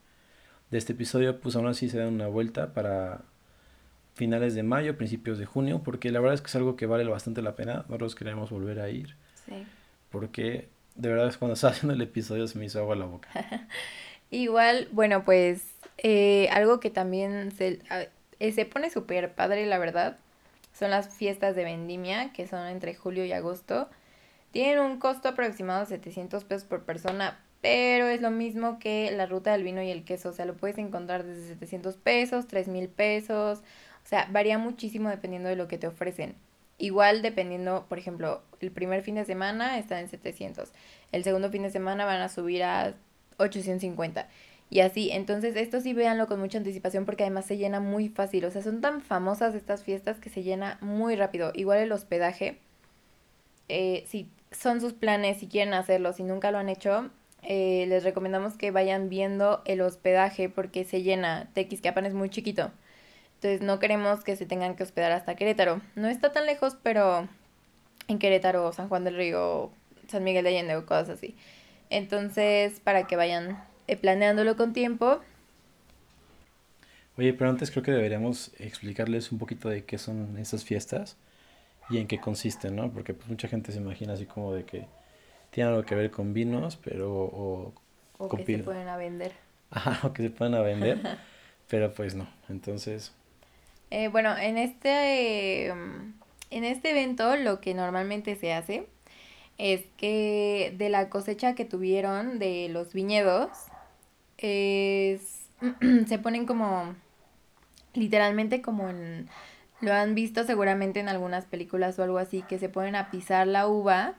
de 0.71 0.79
este 0.79 0.93
episodio, 0.95 1.41
pues 1.41 1.57
aún 1.57 1.67
así 1.67 1.89
se 1.89 1.99
dan 1.99 2.15
una 2.15 2.29
vuelta 2.29 2.73
para 2.75 3.25
finales 4.15 4.55
de 4.55 4.63
mayo, 4.63 4.97
principios 4.97 5.39
de 5.39 5.47
junio, 5.47 5.83
porque 5.83 6.11
la 6.11 6.21
verdad 6.21 6.35
es 6.35 6.41
que 6.43 6.49
es 6.49 6.57
algo 6.57 6.77
que 6.77 6.87
vale 6.87 7.05
bastante 7.05 7.43
la 7.43 7.57
pena. 7.57 7.85
Nosotros 7.89 8.15
queremos 8.15 8.51
volver 8.51 8.81
a 8.81 8.91
ir. 8.91 9.17
Sí. 9.47 9.65
Porque 10.11 10.69
de 10.95 11.09
verdad 11.09 11.29
es 11.29 11.39
cuando 11.39 11.55
estaba 11.55 11.73
haciendo 11.73 11.95
el 11.95 12.03
episodio 12.03 12.47
se 12.47 12.59
me 12.59 12.67
hizo 12.67 12.79
agua 12.79 12.97
la 12.97 13.07
boca. 13.07 13.29
Igual, 14.31 14.89
bueno, 14.93 15.25
pues 15.25 15.75
eh, 15.99 16.49
algo 16.53 16.81
que 16.81 16.91
también 16.91 17.51
se, 17.53 17.81
eh, 18.39 18.53
se 18.53 18.65
pone 18.65 18.91
súper 18.91 19.35
padre, 19.35 19.67
la 19.67 19.79
verdad. 19.79 20.19
Son 20.73 20.91
las 20.91 21.15
fiestas 21.15 21.55
de 21.55 21.65
vendimia, 21.65 22.33
que 22.33 22.47
son 22.47 22.67
entre 22.67 22.95
julio 22.95 23.27
y 23.27 23.33
agosto. 23.33 23.91
Tienen 24.53 24.81
un 24.81 24.99
costo 24.99 25.29
aproximado 25.29 25.81
de 25.81 25.87
700 25.87 26.45
pesos 26.45 26.65
por 26.67 26.85
persona, 26.85 27.39
pero 27.61 28.09
es 28.09 28.23
lo 28.23 28.31
mismo 28.31 28.79
que 28.79 29.11
la 29.11 29.27
ruta 29.27 29.53
del 29.53 29.65
vino 29.65 29.83
y 29.83 29.91
el 29.91 30.05
queso. 30.05 30.31
O 30.31 30.33
sea, 30.33 30.47
lo 30.47 30.57
puedes 30.57 30.79
encontrar 30.79 31.25
desde 31.25 31.49
700 31.49 31.97
pesos, 31.99 32.49
3 32.49 32.69
mil 32.69 32.89
pesos. 32.89 33.63
O 34.05 34.09
sea, 34.09 34.29
varía 34.31 34.59
muchísimo 34.59 35.09
dependiendo 35.09 35.49
de 35.49 35.57
lo 35.57 35.69
que 35.69 35.79
te 35.79 35.87
ofrecen. 35.87 36.35
Igual 36.79 37.23
dependiendo, 37.23 37.87
por 37.89 37.99
ejemplo, 37.99 38.43
el 38.61 38.71
primer 38.71 39.03
fin 39.03 39.15
de 39.15 39.25
semana 39.25 39.79
está 39.79 40.01
en 40.01 40.09
700. 40.09 40.73
El 41.13 41.25
segundo 41.25 41.51
fin 41.51 41.63
de 41.63 41.71
semana 41.71 42.05
van 42.05 42.21
a 42.21 42.29
subir 42.29 42.65
a 42.65 42.95
850 43.39 44.27
y 44.73 44.81
así. 44.81 45.11
Entonces, 45.13 45.55
esto 45.57 45.81
sí 45.81 45.93
véanlo 45.93 46.27
con 46.27 46.41
mucha 46.41 46.59
anticipación 46.59 47.05
porque 47.05 47.25
además 47.25 47.45
se 47.45 47.59
llena 47.59 47.79
muy 47.79 48.09
fácil. 48.09 48.45
O 48.47 48.51
sea, 48.51 48.63
son 48.63 48.81
tan 48.81 49.03
famosas 49.03 49.55
estas 49.55 49.85
fiestas 49.85 50.19
que 50.19 50.31
se 50.31 50.43
llena 50.43 50.79
muy 50.81 51.15
rápido. 51.15 51.53
Igual 51.55 51.79
el 51.81 51.93
hospedaje, 51.93 52.59
eh, 53.69 54.05
si 54.07 54.29
son 54.51 54.81
sus 54.81 54.95
planes, 54.95 55.39
si 55.39 55.47
quieren 55.47 55.75
hacerlo, 55.75 56.13
si 56.13 56.23
nunca 56.23 56.51
lo 56.51 56.59
han 56.59 56.69
hecho, 56.69 57.11
eh, 57.43 57.85
les 57.89 58.03
recomendamos 58.03 58.55
que 58.55 58.71
vayan 58.71 59.09
viendo 59.09 59.63
el 59.67 59.83
hospedaje 59.83 60.49
porque 60.49 60.85
se 60.85 61.03
llena. 61.03 61.51
Tequisquiapan 61.55 62.07
es 62.07 62.15
muy 62.15 62.31
chiquito. 62.31 62.71
Entonces 63.43 63.67
no 63.67 63.81
queremos 63.81 64.23
que 64.23 64.37
se 64.37 64.47
tengan 64.47 64.77
que 64.77 64.85
hospedar 64.85 65.11
hasta 65.11 65.35
Querétaro. 65.35 65.81
No 65.97 66.07
está 66.07 66.31
tan 66.31 66.47
lejos, 66.47 66.77
pero 66.81 67.27
en 68.07 68.21
Querétaro, 68.21 68.73
San 68.73 68.89
Juan 68.89 69.03
del 69.03 69.17
Río, 69.17 69.73
San 70.07 70.23
Miguel 70.23 70.45
de 70.45 70.51
Allende 70.51 70.77
o 70.77 70.87
cosas 70.87 71.09
así. 71.09 71.35
Entonces, 71.91 72.79
para 72.79 73.09
que 73.09 73.17
vayan 73.17 73.61
eh, 73.89 73.97
planeándolo 73.97 74.57
con 74.57 74.73
tiempo. 74.73 75.21
Oye, 77.19 77.33
pero 77.33 77.51
antes 77.51 77.73
creo 77.73 77.83
que 77.83 77.91
deberíamos 77.91 78.53
explicarles 78.61 79.33
un 79.33 79.41
poquito 79.41 79.69
de 79.69 79.85
qué 79.85 79.99
son 79.99 80.39
esas 80.39 80.63
fiestas 80.63 81.17
y 81.91 81.99
en 81.99 82.07
qué 82.07 82.21
consisten, 82.21 82.77
¿no? 82.77 82.93
Porque 82.93 83.13
pues 83.13 83.29
mucha 83.29 83.49
gente 83.49 83.73
se 83.73 83.79
imagina 83.79 84.13
así 84.13 84.25
como 84.25 84.55
de 84.55 84.65
que 84.65 84.87
tiene 85.51 85.71
algo 85.71 85.83
que 85.83 85.97
ver 85.97 86.13
con 86.13 86.33
vinos, 86.33 86.77
pero... 86.77 87.13
O, 87.13 87.75
o 88.19 88.29
que 88.29 88.45
se 88.45 88.59
pueden 88.59 88.87
a 88.87 88.97
vender. 88.97 89.33
Ajá, 89.73 90.07
o 90.07 90.13
que 90.13 90.23
se 90.23 90.31
pueden 90.31 90.55
a 90.55 90.61
vender, 90.61 91.01
pero 91.69 91.93
pues 91.93 92.15
no, 92.15 92.29
entonces... 92.49 93.13
Eh, 93.95 94.09
bueno, 94.09 94.35
en 94.39 94.57
este, 94.57 95.67
en 95.67 96.65
este 96.65 96.93
evento 96.93 97.37
lo 97.37 97.61
que 97.61 97.75
normalmente 97.75 98.37
se 98.37 98.55
hace 98.55 98.87
es 99.59 99.83
que 99.99 100.75
de 100.79 100.89
la 100.89 101.11
cosecha 101.11 101.55
que 101.55 101.67
tuvieron 101.67 102.39
de 102.39 102.71
los 102.71 102.95
viñedos, 102.95 103.51
es, 104.39 105.43
se 106.09 106.19
ponen 106.19 106.47
como, 106.47 106.95
literalmente 107.93 108.63
como 108.63 108.89
en, 108.89 109.29
lo 109.83 109.93
han 109.93 110.15
visto 110.15 110.45
seguramente 110.45 110.99
en 111.01 111.11
algunas 111.11 111.45
películas 111.45 111.99
o 111.99 112.03
algo 112.03 112.17
así, 112.17 112.41
que 112.49 112.59
se 112.59 112.71
ponen 112.71 112.97
a 112.97 113.11
pisar 113.11 113.47
la 113.47 113.69
uva. 113.69 114.15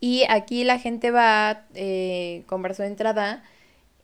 Y 0.00 0.22
aquí 0.28 0.62
la 0.62 0.78
gente 0.78 1.10
va, 1.10 1.64
eh, 1.74 2.44
comprar 2.46 2.76
su 2.76 2.84
entrada 2.84 3.42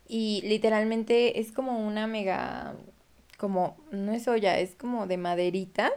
y 0.08 0.42
literalmente 0.42 1.38
es 1.38 1.52
como 1.52 1.78
una 1.86 2.08
mega, 2.08 2.74
como, 3.40 3.78
no 3.90 4.12
es 4.12 4.28
olla, 4.28 4.58
es 4.58 4.74
como 4.74 5.06
de 5.06 5.16
maderita. 5.16 5.90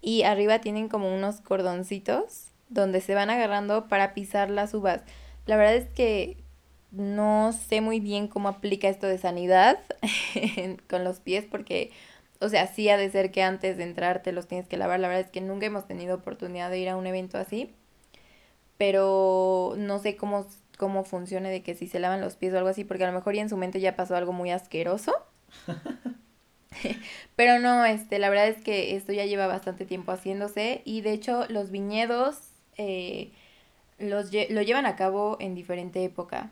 Y 0.00 0.22
arriba 0.22 0.60
tienen 0.60 0.88
como 0.88 1.14
unos 1.14 1.42
cordoncitos 1.42 2.48
donde 2.70 3.02
se 3.02 3.14
van 3.14 3.28
agarrando 3.28 3.86
para 3.86 4.14
pisar 4.14 4.48
las 4.48 4.72
uvas. 4.72 5.02
La 5.44 5.56
verdad 5.56 5.76
es 5.76 5.88
que 5.90 6.38
no 6.90 7.52
sé 7.52 7.82
muy 7.82 8.00
bien 8.00 8.28
cómo 8.28 8.48
aplica 8.48 8.88
esto 8.88 9.06
de 9.06 9.18
sanidad 9.18 9.78
con 10.88 11.04
los 11.04 11.20
pies 11.20 11.44
porque, 11.44 11.90
o 12.40 12.48
sea, 12.48 12.66
sí 12.66 12.88
ha 12.88 12.96
de 12.96 13.10
ser 13.10 13.30
que 13.30 13.42
antes 13.42 13.76
de 13.76 13.82
entrar 13.84 14.22
te 14.22 14.32
los 14.32 14.48
tienes 14.48 14.66
que 14.66 14.78
lavar. 14.78 15.00
La 15.00 15.08
verdad 15.08 15.26
es 15.26 15.30
que 15.30 15.42
nunca 15.42 15.66
hemos 15.66 15.86
tenido 15.86 16.16
oportunidad 16.16 16.70
de 16.70 16.78
ir 16.78 16.88
a 16.88 16.96
un 16.96 17.06
evento 17.06 17.36
así, 17.36 17.74
pero 18.78 19.74
no 19.76 19.98
sé 19.98 20.16
cómo, 20.16 20.46
cómo 20.78 21.04
funcione 21.04 21.50
de 21.50 21.62
que 21.62 21.74
si 21.74 21.88
se 21.88 22.00
lavan 22.00 22.22
los 22.22 22.36
pies 22.36 22.54
o 22.54 22.56
algo 22.56 22.70
así, 22.70 22.84
porque 22.84 23.04
a 23.04 23.08
lo 23.08 23.12
mejor 23.12 23.34
ya 23.34 23.42
en 23.42 23.50
su 23.50 23.58
mente 23.58 23.80
ya 23.80 23.96
pasó 23.96 24.16
algo 24.16 24.32
muy 24.32 24.50
asqueroso. 24.50 25.12
Pero 27.36 27.58
no, 27.58 27.84
este, 27.84 28.18
la 28.18 28.28
verdad 28.28 28.48
es 28.48 28.62
que 28.62 28.96
esto 28.96 29.12
ya 29.12 29.26
lleva 29.26 29.46
bastante 29.46 29.84
tiempo 29.84 30.12
haciéndose 30.12 30.82
y 30.84 31.00
de 31.00 31.12
hecho 31.12 31.46
los 31.48 31.70
viñedos 31.70 32.38
eh, 32.76 33.32
los 33.98 34.30
lo 34.32 34.62
llevan 34.62 34.86
a 34.86 34.96
cabo 34.96 35.36
en 35.40 35.54
diferente 35.54 36.04
época. 36.04 36.50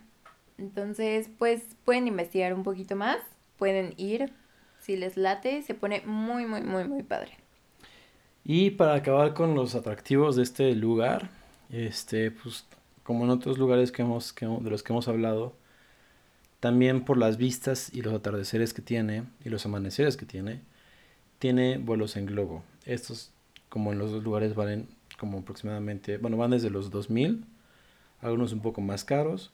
Entonces, 0.59 1.29
pues 1.39 1.63
pueden 1.85 2.07
investigar 2.07 2.55
un 2.55 2.63
poquito 2.63 2.95
más, 2.95 3.19
pueden 3.59 3.95
ir, 3.97 4.33
si 4.81 4.97
les 4.97 5.17
late, 5.17 5.63
se 5.63 5.75
pone 5.75 6.03
muy, 6.05 6.47
muy, 6.47 6.63
muy, 6.63 6.85
muy 6.85 7.03
padre. 7.03 7.33
Y 8.45 8.71
para 8.71 8.95
acabar 8.95 9.35
con 9.35 9.55
los 9.55 9.75
atractivos 9.75 10.37
de 10.37 10.43
este 10.43 10.75
lugar, 10.75 11.31
este, 11.71 12.31
pues 12.31 12.67
como 13.03 13.25
en 13.25 13.31
otros 13.31 13.59
lugares 13.59 13.93
que 13.93 14.03
hemos, 14.03 14.33
que, 14.33 14.47
de 14.47 14.71
los 14.71 14.83
que 14.83 14.93
hemos 14.93 15.09
hablado, 15.09 15.55
también 16.63 17.05
por 17.05 17.19
las 17.19 17.39
vistas 17.39 17.91
y 17.93 18.03
los 18.03 18.15
atardeceres 18.15 18.73
que 18.73 18.83
tiene 18.83 19.25
y 19.45 19.49
los 19.49 19.67
amaneceres 19.67 20.17
que 20.17 20.27
tiene, 20.27 20.61
tiene 21.41 21.79
vuelos 21.79 22.15
en 22.15 22.25
globo. 22.25 22.63
Estos, 22.87 23.33
como 23.69 23.93
en 23.93 23.99
los 23.99 24.13
dos 24.13 24.23
lugares, 24.23 24.55
valen 24.55 24.87
como 25.19 25.41
aproximadamente, 25.41 26.19
bueno, 26.19 26.37
van 26.37 26.53
desde 26.53 26.71
los 26.71 26.93
2000, 26.93 27.45
algunos 28.21 28.53
un 28.53 28.61
poco 28.63 28.81
más 28.81 29.03
caros, 29.03 29.51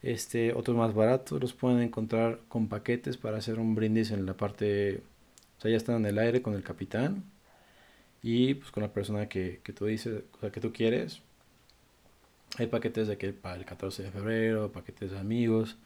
este, 0.00 0.52
otros 0.52 0.76
más 0.76 0.94
baratos, 0.94 1.40
los 1.40 1.54
pueden 1.54 1.80
encontrar 1.80 2.38
con 2.46 2.68
paquetes 2.68 3.16
para 3.16 3.38
hacer 3.38 3.58
un 3.58 3.74
brindis 3.74 4.12
en 4.12 4.24
la 4.24 4.34
parte, 4.34 5.02
o 5.58 5.60
sea, 5.60 5.72
ya 5.72 5.76
están 5.76 5.96
en 5.96 6.06
el 6.06 6.20
aire 6.20 6.40
con 6.40 6.54
el 6.54 6.62
capitán 6.62 7.24
y 8.22 8.54
pues 8.54 8.70
con 8.70 8.84
la 8.84 8.92
persona 8.92 9.28
que, 9.28 9.60
que 9.64 9.72
tú 9.72 9.86
dices, 9.86 10.22
o 10.34 10.38
sea, 10.38 10.52
que 10.52 10.60
tú 10.60 10.72
quieres. 10.72 11.20
Hay 12.58 12.68
paquetes 12.68 13.08
de 13.08 13.18
que 13.18 13.32
para 13.32 13.56
el 13.56 13.64
14 13.64 14.04
de 14.04 14.10
febrero, 14.12 14.70
paquetes 14.70 15.10
de 15.10 15.18
amigos. 15.18 15.76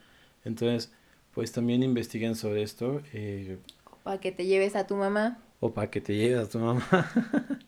Entonces, 0.45 0.93
pues 1.35 1.53
también 1.53 1.83
investiguen 1.83 2.35
sobre 2.35 2.63
esto. 2.63 3.03
Eh, 3.13 3.59
o 3.85 3.97
para 4.05 4.21
que 4.21 4.33
te 4.33 4.47
lleves 4.47 4.77
a 4.77 4.87
tu 4.87 4.97
mamá. 4.97 5.39
O 5.61 5.73
para 5.73 5.91
que 5.91 6.01
te 6.01 6.15
lleves 6.15 6.39
a 6.39 6.49
tu 6.49 6.59
mamá. 6.59 6.87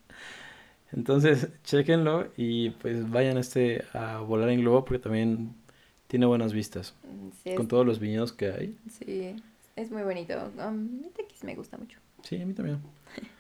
Entonces, 0.93 1.49
chequenlo 1.64 2.28
y 2.37 2.71
pues 2.71 3.11
vayan 3.11 3.37
este 3.37 3.85
a 3.93 4.19
volar 4.19 4.49
en 4.50 4.61
globo 4.61 4.85
porque 4.85 5.00
también 5.00 5.54
tiene 6.07 6.26
buenas 6.26 6.52
vistas. 6.52 6.95
con 7.57 7.66
todos 7.66 7.85
los 7.85 7.99
viñedos 7.99 8.33
que 8.33 8.50
hay. 8.50 8.78
Sí, 8.88 9.35
es 9.75 9.90
muy 9.90 10.02
bonito. 10.02 10.35
Um, 10.64 11.02
me 11.43 11.54
gusta 11.57 11.76
mucho. 11.76 11.99
Sí, 12.23 12.40
a 12.40 12.47
mí 12.47 12.54
también. 12.54 12.81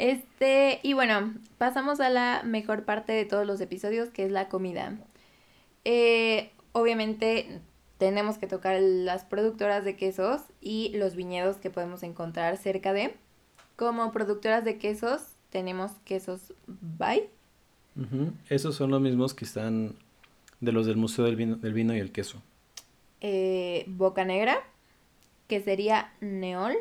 Este, 0.00 0.78
y 0.84 0.92
bueno, 0.92 1.34
pasamos 1.58 1.98
a 1.98 2.08
la 2.08 2.44
mejor 2.44 2.84
parte 2.84 3.12
de 3.12 3.24
todos 3.24 3.44
los 3.44 3.60
episodios, 3.60 4.10
que 4.10 4.24
es 4.24 4.30
la 4.30 4.48
comida. 4.48 4.96
Eh, 5.84 6.52
obviamente 6.70 7.60
tenemos 7.98 8.38
que 8.38 8.46
tocar 8.46 8.80
las 8.80 9.24
productoras 9.24 9.84
de 9.84 9.96
quesos 9.96 10.42
y 10.60 10.92
los 10.96 11.16
viñedos 11.16 11.56
que 11.56 11.68
podemos 11.68 12.02
encontrar 12.04 12.56
cerca 12.56 12.92
de. 12.92 13.14
Como 13.76 14.12
productoras 14.12 14.64
de 14.64 14.78
quesos, 14.78 15.22
tenemos 15.50 15.92
quesos 16.04 16.54
Bay. 16.66 17.28
Esos 18.48 18.76
son 18.76 18.90
los 18.92 19.00
mismos 19.00 19.34
que 19.34 19.44
están 19.44 19.96
de 20.60 20.72
los 20.72 20.86
del 20.86 20.96
Museo 20.96 21.24
del 21.24 21.34
Vino, 21.34 21.56
del 21.56 21.72
vino 21.72 21.94
y 21.94 21.98
el 21.98 22.12
Queso. 22.12 22.40
Eh, 23.20 23.84
Boca 23.88 24.24
Negra, 24.24 24.58
que 25.48 25.60
sería 25.60 26.12
Neol, 26.20 26.76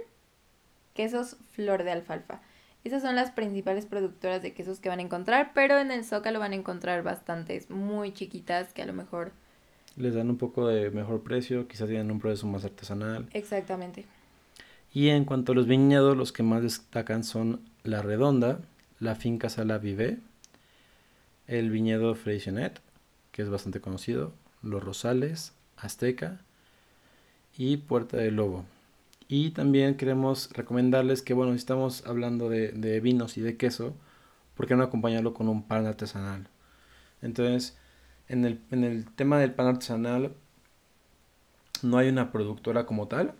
quesos 0.94 1.38
Flor 1.54 1.84
de 1.84 1.92
Alfalfa. 1.92 2.42
Esas 2.84 3.02
son 3.02 3.16
las 3.16 3.32
principales 3.32 3.88
productoras 3.88 4.44
de 4.44 4.54
quesos 4.54 4.80
que 4.80 4.90
van 4.90 5.00
a 5.00 5.02
encontrar, 5.02 5.52
pero 5.56 5.80
en 5.80 5.90
el 5.90 6.06
Zócalo 6.06 6.40
van 6.40 6.52
a 6.52 6.56
encontrar 6.56 7.02
bastantes 7.02 7.72
muy 7.72 8.14
chiquitas 8.14 8.72
que 8.74 8.84
a 8.84 8.86
lo 8.86 8.94
mejor... 8.94 9.32
Les 9.98 10.14
dan 10.14 10.30
un 10.30 10.38
poco 10.38 10.68
de 10.68 10.92
mejor 10.92 11.24
precio, 11.24 11.68
quizás 11.68 11.90
tienen 11.90 12.12
un 12.12 12.20
proceso 12.20 12.48
más 12.48 12.64
artesanal. 12.64 13.28
Exactamente. 13.34 14.06
Y 14.94 15.10
en 15.10 15.26
cuanto 15.26 15.52
a 15.52 15.56
los 15.56 15.68
viñedos, 15.68 16.16
los 16.16 16.32
que 16.32 16.44
más 16.44 16.62
destacan 16.62 17.24
son 17.24 17.62
La 17.84 18.02
Redonda, 18.02 18.60
la 19.00 19.16
finca 19.16 19.50
Sala 19.50 19.78
Vive, 19.78 20.20
el 21.48 21.70
viñedo 21.70 22.16
Freixenet, 22.16 22.80
que 23.32 23.42
es 23.42 23.50
bastante 23.50 23.82
conocido, 23.82 24.34
Los 24.64 24.84
Rosales, 24.84 25.54
Azteca 25.78 26.40
y 27.58 27.78
Puerta 27.78 28.18
del 28.18 28.36
Lobo. 28.36 28.66
Y 29.28 29.52
también 29.52 29.98
queremos 29.98 30.50
recomendarles 30.54 31.22
que, 31.22 31.34
bueno, 31.34 31.52
si 31.52 31.58
estamos 31.58 32.06
hablando 32.06 32.50
de, 32.50 32.72
de 32.72 33.00
vinos 33.00 33.38
y 33.38 33.42
de 33.42 33.58
queso, 33.58 33.94
¿por 34.56 34.68
qué 34.68 34.76
no 34.76 34.84
acompañarlo 34.84 35.34
con 35.34 35.48
un 35.48 35.64
pan 35.64 35.86
artesanal? 35.86 36.48
Entonces, 37.22 37.78
en 38.28 38.46
el, 38.46 38.62
en 38.72 38.84
el 38.84 39.06
tema 39.14 39.40
del 39.40 39.54
pan 39.54 39.68
artesanal, 39.68 40.34
no 41.82 41.98
hay 41.98 42.10
una 42.10 42.32
productora 42.32 42.86
como 42.86 43.08
tal, 43.08 43.34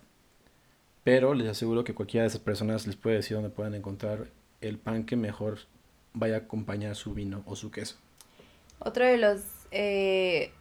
pero 1.04 1.34
les 1.34 1.48
aseguro 1.48 1.84
que 1.84 1.94
cualquiera 1.94 2.22
de 2.22 2.28
esas 2.28 2.40
personas 2.40 2.86
les 2.86 2.96
puede 2.96 3.16
decir 3.16 3.36
dónde 3.36 3.50
pueden 3.50 3.74
encontrar 3.74 4.28
el 4.60 4.78
pan 4.78 5.04
que 5.04 5.16
mejor 5.16 5.58
vaya 6.14 6.36
a 6.36 6.38
acompañar 6.38 6.96
su 6.96 7.14
vino 7.14 7.42
o 7.46 7.56
su 7.56 7.70
queso. 7.70 7.96
Otro 8.78 9.04
de 9.04 9.18
los 9.18 9.40
eh, 9.70 10.52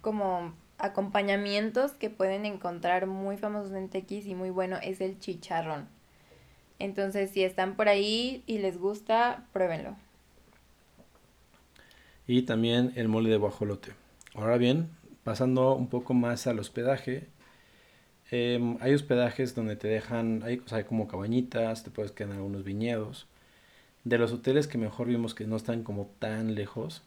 como 0.00 0.54
acompañamientos 0.78 1.92
que 1.92 2.10
pueden 2.10 2.44
encontrar 2.46 3.06
muy 3.06 3.36
famosos 3.36 3.72
en 3.72 3.88
Tequis 3.88 4.26
y 4.26 4.34
muy 4.34 4.50
bueno 4.50 4.76
es 4.82 5.00
el 5.00 5.18
chicharrón. 5.18 5.88
Entonces, 6.78 7.30
si 7.30 7.44
están 7.44 7.76
por 7.76 7.88
ahí 7.88 8.42
y 8.46 8.58
les 8.58 8.78
gusta, 8.78 9.46
pruébenlo. 9.52 9.96
Y 12.26 12.42
también 12.42 12.92
el 12.96 13.08
mole 13.08 13.30
de 13.30 13.36
guajolote. 13.36 13.92
Ahora 14.34 14.56
bien, 14.56 14.90
pasando 15.24 15.74
un 15.74 15.88
poco 15.88 16.14
más 16.14 16.46
al 16.46 16.58
hospedaje, 16.58 17.28
Em, 18.30 18.78
hay 18.80 18.94
hospedajes 18.94 19.54
donde 19.54 19.76
te 19.76 19.88
dejan, 19.88 20.42
hay, 20.44 20.58
o 20.64 20.68
sea, 20.68 20.84
como 20.86 21.06
cabañitas, 21.08 21.84
te 21.84 21.90
puedes 21.90 22.12
quedar 22.12 22.32
en 22.32 22.38
algunos 22.38 22.64
viñedos. 22.64 23.26
De 24.04 24.18
los 24.18 24.32
hoteles 24.32 24.66
que 24.66 24.78
mejor 24.78 25.08
vimos 25.08 25.34
que 25.34 25.46
no 25.46 25.56
están 25.56 25.82
como 25.82 26.10
tan 26.18 26.54
lejos, 26.54 27.02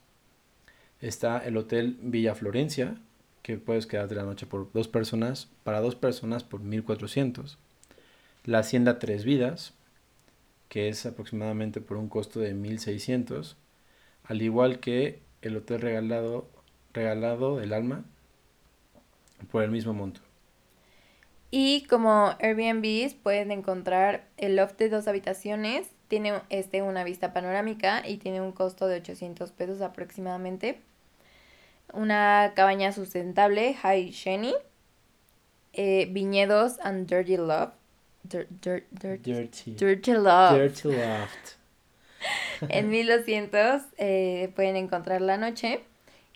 está 1.02 1.40
el 1.40 1.58
Hotel 1.58 1.98
Villa 2.02 2.36
Florencia, 2.36 2.96
que 3.44 3.58
puedes 3.58 3.88
quedarte 3.88 4.16
la 4.16 4.24
noche 4.24 4.46
por 4.46 4.72
dos 4.74 4.88
personas, 4.88 5.50
para 5.64 5.82
dos 5.82 5.96
personas 5.96 6.44
por 6.44 6.62
1400. 6.62 7.58
La 8.46 8.60
Hacienda 8.60 9.00
Tres 9.00 9.26
Vidas, 9.26 9.74
que 10.70 10.90
es 10.90 11.06
aproximadamente 11.06 11.82
por 11.82 11.98
un 11.98 12.10
costo 12.10 12.40
de 12.40 12.54
1600. 12.54 13.58
Al 14.28 14.42
igual 14.42 14.80
que 14.80 15.20
el 15.42 15.56
Hotel 15.58 15.82
Regalado, 15.82 16.48
Regalado 16.94 17.58
del 17.58 17.74
Alma, 17.74 18.04
por 19.52 19.64
el 19.64 19.72
mismo 19.72 19.94
monto. 19.94 20.22
Y 21.50 21.86
como 21.86 22.36
Airbnb 22.42 23.16
pueden 23.24 23.52
encontrar 23.52 24.26
el 24.38 24.58
loft 24.58 24.78
de 24.78 24.90
dos 24.90 25.08
habitaciones, 25.08 25.88
tiene 26.10 26.42
este 26.50 26.82
una 26.82 27.04
vista 27.04 27.34
panorámica 27.34 28.08
y 28.08 28.18
tiene 28.18 28.42
un 28.42 28.52
costo 28.52 28.88
de 28.88 28.98
800 28.98 29.52
pesos 29.52 29.82
aproximadamente. 29.82 30.82
Una 31.94 32.52
cabaña 32.56 32.92
sustentable, 32.92 33.76
High 33.76 34.12
Sheni, 34.12 34.54
eh, 35.74 36.08
viñedos 36.12 36.80
and 36.82 37.08
Dirty 37.08 37.38
Love. 37.38 37.72
dirty. 38.24 39.72
dirty. 39.72 40.14
Love. 40.14 40.58
Dirty 40.58 40.90
Loft. 40.90 41.57
En 42.70 42.90
1200 42.92 43.84
eh, 43.98 44.52
pueden 44.56 44.76
encontrar 44.76 45.22
la 45.22 45.38
noche. 45.38 45.84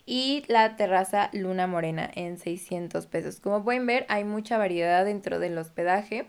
y 0.06 0.44
la 0.48 0.76
terraza 0.76 1.30
Luna 1.32 1.66
Morena 1.68 2.10
en 2.14 2.38
600 2.38 3.06
pesos. 3.06 3.40
Como 3.40 3.64
pueden 3.64 3.86
ver, 3.86 4.06
hay 4.08 4.24
mucha 4.24 4.58
variedad 4.58 5.04
dentro 5.04 5.38
del 5.38 5.56
hospedaje. 5.58 6.26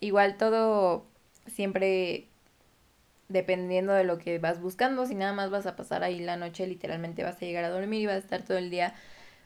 Igual 0.00 0.36
todo 0.38 1.06
siempre 1.46 2.28
dependiendo 3.28 3.92
de 3.92 4.04
lo 4.04 4.18
que 4.18 4.38
vas 4.38 4.60
buscando. 4.60 5.06
Si 5.06 5.14
nada 5.14 5.32
más 5.32 5.50
vas 5.50 5.66
a 5.66 5.76
pasar 5.76 6.02
ahí 6.02 6.18
la 6.20 6.36
noche, 6.36 6.66
literalmente 6.66 7.22
vas 7.22 7.36
a 7.36 7.46
llegar 7.46 7.64
a 7.64 7.70
dormir 7.70 8.02
y 8.02 8.06
vas 8.06 8.16
a 8.16 8.18
estar 8.18 8.42
todo 8.44 8.58
el 8.58 8.70
día, 8.70 8.94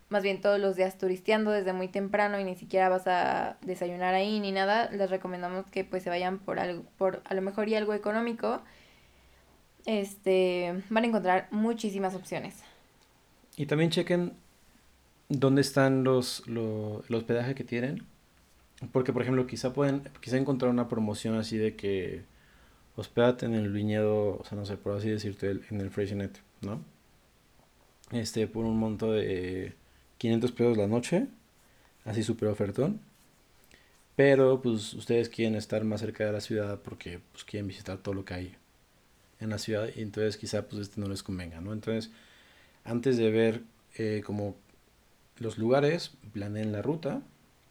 más 0.09 0.23
bien 0.23 0.41
todos 0.41 0.61
los 0.61 0.77
días 0.77 0.99
turisteando 0.99 1.51
desde 1.51 1.73
muy 1.73 1.89
temprano 1.89 2.41
y 2.41 2.45
ni 2.45 2.57
siquiera 2.57 2.89
vas 2.89 3.07
a 3.07 3.59
desayunar 3.63 4.15
ahí 4.15 4.41
ni 4.41 4.53
nada. 4.53 4.91
Les 4.91 5.11
recomendamos 5.11 5.67
que 5.71 5.85
pues 5.85 6.03
se 6.05 6.11
vayan 6.11 6.39
por 6.39 6.59
algo, 6.61 6.85
por 6.99 7.23
a 7.27 7.35
lo 7.35 7.43
mejor 7.43 7.69
y 7.69 7.75
algo 7.77 7.95
económico. 7.95 8.63
Este, 9.87 10.83
van 10.89 11.05
a 11.05 11.07
encontrar 11.07 11.49
muchísimas 11.51 12.15
opciones. 12.15 12.63
Y 13.57 13.67
también 13.67 13.91
chequen 13.91 14.33
dónde 15.29 15.61
están 15.61 16.05
los, 16.05 16.47
los 16.47 17.09
el 17.09 17.15
hospedaje 17.15 17.55
que 17.55 17.65
tienen. 17.65 18.07
Porque, 18.93 19.13
por 19.13 19.23
ejemplo, 19.23 19.47
quizá 19.47 19.73
pueden, 19.73 20.09
quizá 20.21 20.37
encontrar 20.37 20.71
una 20.71 20.89
promoción 20.89 21.37
así 21.37 21.57
de 21.57 21.77
que 21.77 22.25
hospédate 22.97 23.47
en 23.47 23.55
el 23.55 23.73
viñedo, 23.73 24.39
o 24.39 24.45
sea, 24.45 24.59
no 24.59 24.67
sé, 24.67 24.77
por 24.77 24.97
así 24.97 25.09
decirte, 25.09 25.61
en 25.71 25.81
el 25.81 25.91
Freycinet, 25.91 26.41
¿no? 26.61 26.81
Este, 28.13 28.47
por 28.47 28.65
un 28.65 28.79
monto 28.79 29.13
de 29.13 29.75
500 30.19 30.53
pesos 30.53 30.77
la 30.77 30.87
noche, 30.87 31.27
así 32.05 32.23
súper 32.23 32.49
ofertón. 32.49 33.01
Pero, 34.17 34.61
pues, 34.63 34.95
ustedes 34.95 35.29
quieren 35.29 35.57
estar 35.57 35.83
más 35.85 36.01
cerca 36.01 36.25
de 36.25 36.33
la 36.33 36.41
ciudad 36.41 36.81
porque, 36.83 37.21
pues, 37.33 37.45
quieren 37.45 37.67
visitar 37.67 37.99
todo 37.99 38.15
lo 38.15 38.25
que 38.25 38.35
hay 38.35 38.57
en 39.41 39.51
la 39.51 39.59
ciudad 39.59 39.89
y 39.95 40.03
entonces 40.03 40.37
quizá, 40.37 40.63
pues, 40.63 40.83
este 40.83 41.01
no 41.01 41.09
les 41.09 41.23
convenga, 41.23 41.61
¿no? 41.61 41.73
Entonces, 41.73 42.11
antes 42.85 43.17
de 43.17 43.31
ver 43.31 43.63
eh, 43.97 44.23
como 44.25 44.55
los 45.39 45.59
lugares, 45.59 46.13
planeen 46.33 46.73
la 46.73 46.83
ruta 46.83 47.23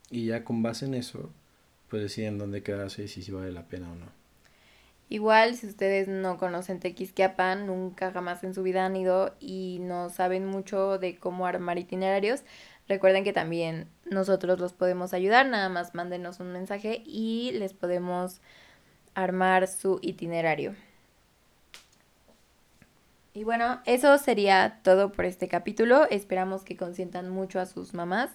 y 0.10 0.26
ya 0.28 0.44
con 0.44 0.64
base 0.64 0.86
en 0.86 0.94
eso, 0.94 1.30
pues 1.90 2.02
deciden 2.02 2.38
dónde 2.38 2.64
quedarse 2.64 3.04
y 3.04 3.08
si, 3.08 3.32
vale 3.32 3.52
la 3.52 3.68
pena 3.68 3.92
o 3.92 3.96
no. 3.96 4.08
Igual, 5.10 5.56
si 5.56 5.68
ustedes 5.68 6.08
no 6.08 6.38
conocen 6.38 6.80
Tequisquiapan, 6.80 7.68
nunca 7.68 8.12
jamás 8.12 8.44
en 8.44 8.54
su 8.54 8.64
vida 8.64 8.86
han 8.86 8.96
ido 8.96 9.36
y 9.40 9.78
no 9.82 10.10
saben 10.10 10.46
mucho 10.46 10.98
de 10.98 11.18
cómo 11.18 11.46
armar 11.46 11.78
itinerarios, 11.78 12.42
recuerden 12.88 13.24
que 13.24 13.34
también 13.34 13.88
nosotros 14.06 14.60
los 14.60 14.74
podemos 14.74 15.14
ayudar, 15.14 15.48
nada 15.48 15.70
más 15.70 15.94
mándenos 15.94 16.40
un 16.40 16.52
mensaje 16.52 17.04
y 17.06 17.52
les 17.54 17.74
podemos 17.74 18.42
armar 19.14 19.68
su 19.68 20.00
itinerario. 20.02 20.74
Y 23.34 23.44
bueno, 23.44 23.82
eso 23.86 24.18
sería 24.20 24.80
todo 24.84 25.12
por 25.12 25.26
este 25.26 25.48
capítulo. 25.48 26.08
Esperamos 26.10 26.64
que 26.64 26.78
consientan 26.78 27.30
mucho 27.30 27.60
a 27.60 27.66
sus 27.66 27.94
mamás 27.94 28.30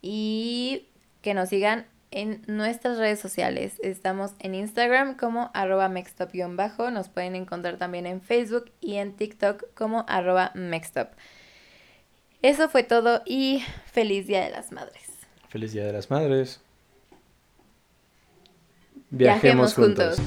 y 0.00 0.88
que 1.20 1.34
nos 1.34 1.50
sigan 1.50 1.86
en 2.10 2.42
nuestras 2.46 2.96
redes 2.96 3.20
sociales. 3.20 3.78
Estamos 3.82 4.32
en 4.38 4.54
Instagram 4.54 5.16
como 5.16 5.50
arroba 5.52 5.88
mextop-bajo. 5.88 6.90
Nos 6.90 7.08
pueden 7.08 7.34
encontrar 7.34 7.76
también 7.76 8.06
en 8.06 8.22
Facebook 8.22 8.70
y 8.80 8.94
en 8.94 9.14
TikTok 9.14 9.74
como 9.74 10.06
arroba 10.08 10.52
mextop. 10.54 11.08
Eso 12.40 12.68
fue 12.68 12.82
todo 12.82 13.22
y 13.26 13.62
feliz 13.86 14.26
Día 14.26 14.44
de 14.44 14.50
las 14.50 14.72
Madres. 14.72 15.02
Feliz 15.48 15.72
Día 15.72 15.84
de 15.84 15.92
las 15.92 16.10
Madres. 16.10 16.60
Viajemos, 19.10 19.74
juntos. 19.74 20.18